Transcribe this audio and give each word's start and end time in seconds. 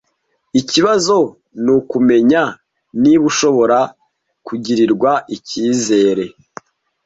Ikibazo 0.59 1.17
ni 1.63 1.71
ukumenya 1.77 2.43
niba 3.01 3.25
ashobora 3.31 3.79
kugirirwa 4.45 5.11
ikizere. 5.35 6.23